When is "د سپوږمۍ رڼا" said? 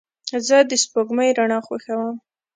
0.69-1.59